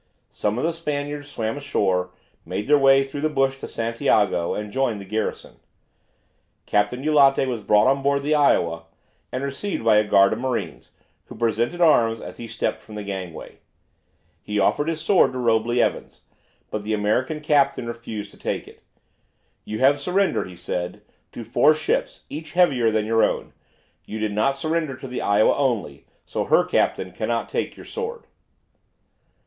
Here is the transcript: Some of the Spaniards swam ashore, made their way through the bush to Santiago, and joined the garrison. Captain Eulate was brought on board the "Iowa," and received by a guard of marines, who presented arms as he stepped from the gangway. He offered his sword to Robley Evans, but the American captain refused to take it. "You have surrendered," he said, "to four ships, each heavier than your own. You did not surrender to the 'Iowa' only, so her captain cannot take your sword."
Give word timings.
Some 0.31 0.57
of 0.57 0.63
the 0.63 0.73
Spaniards 0.73 1.29
swam 1.29 1.57
ashore, 1.57 2.09
made 2.43 2.65
their 2.67 2.75
way 2.79 3.03
through 3.03 3.21
the 3.21 3.29
bush 3.29 3.59
to 3.59 3.67
Santiago, 3.67 4.55
and 4.55 4.71
joined 4.71 4.99
the 4.99 5.05
garrison. 5.05 5.57
Captain 6.65 7.03
Eulate 7.03 7.47
was 7.47 7.61
brought 7.61 7.85
on 7.85 8.01
board 8.01 8.23
the 8.23 8.33
"Iowa," 8.33 8.85
and 9.31 9.43
received 9.43 9.85
by 9.85 9.97
a 9.97 10.03
guard 10.03 10.33
of 10.33 10.39
marines, 10.39 10.89
who 11.25 11.35
presented 11.35 11.81
arms 11.81 12.19
as 12.19 12.37
he 12.37 12.47
stepped 12.47 12.81
from 12.81 12.95
the 12.95 13.03
gangway. 13.03 13.59
He 14.41 14.57
offered 14.59 14.87
his 14.87 14.99
sword 14.99 15.33
to 15.33 15.37
Robley 15.37 15.79
Evans, 15.83 16.21
but 16.71 16.81
the 16.83 16.95
American 16.95 17.39
captain 17.39 17.85
refused 17.85 18.31
to 18.31 18.37
take 18.37 18.67
it. 18.67 18.81
"You 19.65 19.77
have 19.81 19.99
surrendered," 20.01 20.47
he 20.49 20.55
said, 20.55 21.03
"to 21.31 21.43
four 21.43 21.75
ships, 21.75 22.23
each 22.27 22.53
heavier 22.53 22.89
than 22.89 23.05
your 23.05 23.23
own. 23.23 23.53
You 24.05 24.17
did 24.17 24.33
not 24.33 24.55
surrender 24.57 24.95
to 24.97 25.07
the 25.07 25.21
'Iowa' 25.21 25.55
only, 25.55 26.07
so 26.25 26.45
her 26.45 26.65
captain 26.65 27.11
cannot 27.11 27.49
take 27.49 27.75
your 27.77 27.85
sword." 27.85 28.23